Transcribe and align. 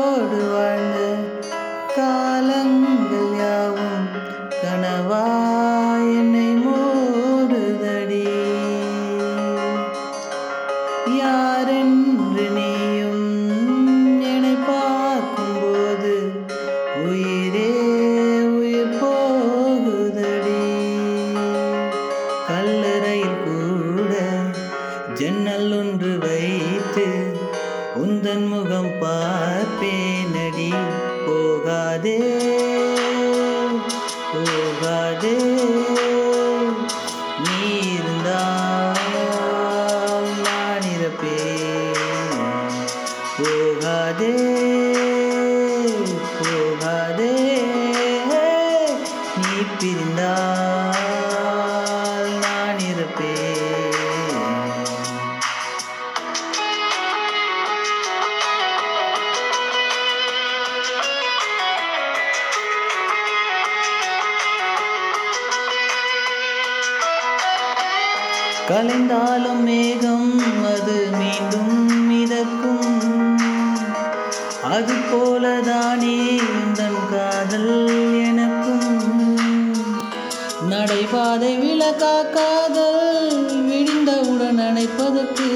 உந்தன் 28.22 28.44
முகம் 28.48 28.90
பார்ப்பேனடி. 29.02 30.66
போகாதே 31.26 32.18
போகாதே. 34.32 35.32
நீ 37.44 37.64
இருந்தால் 37.96 39.00
நான் 40.46 40.86
இருப்பேன் 40.94 42.38
போகாதே 43.38 44.34
போகாதே. 46.42 47.32
நீ 49.40 49.54
பிரிந்தால் 49.78 50.71
கலைந்தாலும் 68.68 69.62
மேகம் 69.62 70.42
அது 70.64 71.08
மீண்டும் 71.18 71.74
மிதக்கும். 72.10 73.38
அது 74.62 74.94
போலதானே 74.94 76.40
உந்தன் 76.52 77.00
காதல் 77.10 77.90
எனக்கும். 78.24 79.74
நடைபாதை 80.70 81.58
விளக்கா 81.58 82.22
காதல் 82.22 83.32
விடிந்தவுடன் 83.68 84.60
அணைப்பதற்கு 84.68 85.50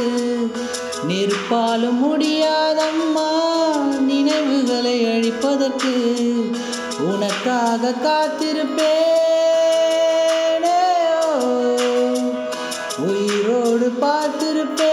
நெருப்பாலும் 1.08 2.02
முடியாதம்மா 2.02 3.30
நினைவுகளை 4.00 5.04
அழிப்பதற்கு 5.04 5.94
உனக்காக 7.00 7.94
காத்திருப்பேன். 8.04 9.25
रोड 13.46 13.82
पात्र 14.00 14.64
पे 14.78 14.90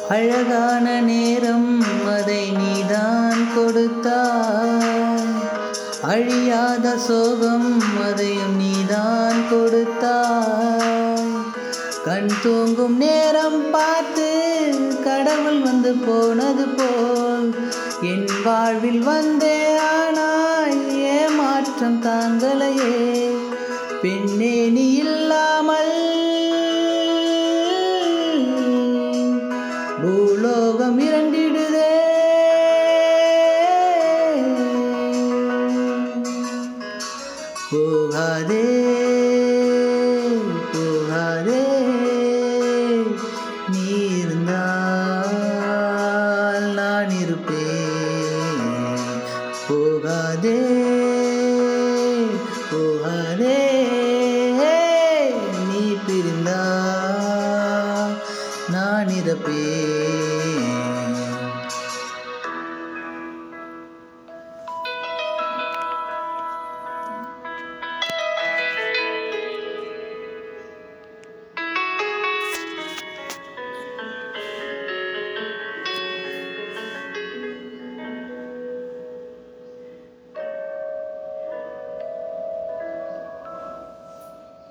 அழகான 0.08 1.00
நேரம் 1.00 1.82
அதை 2.06 2.50
நீதான் 2.50 3.46
கொடுத்தாய். 3.56 5.24
அழியாத 6.02 6.98
சோகம் 6.98 7.82
அதையும் 8.04 8.56
நீதான் 8.56 9.42
கொடுத்தாய். 9.50 11.32
கண் 12.04 12.30
தூங்கும் 12.42 12.96
நேரம் 12.96 13.70
பார்த்து 13.70 14.28
கடவுள் 15.04 15.60
வந்து 15.60 15.92
போனது 15.92 16.66
போல். 16.68 17.54
என் 18.02 18.28
வாழ்வில் 18.44 19.00
வந்தே 19.00 19.76
ஆனாய் 19.78 20.96
ஏமாற்றம் 20.98 22.02
தாங்களையே 22.02 23.36
பெண்ணே 24.02 24.68
நீ 24.68 24.92
இல்லாமல் 24.92 25.94
போகாதே 38.16 38.66
போகாதே 40.72 41.64
நீ 43.72 43.88
இருந்தால் 44.20 45.34
நான் 46.78 47.12
இருப்பேன். 47.18 48.72
போகாதே 49.68 50.56
போகாதே 52.70 53.58
நீ 55.68 55.82
நான் 58.68 59.12
இருப்பேன் 59.12 59.75